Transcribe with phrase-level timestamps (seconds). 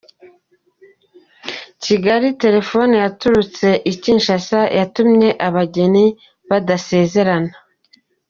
[1.83, 6.05] Kigali Telefoni yaturutse i Kinshasa yatumye abageni
[6.49, 7.51] badasezerana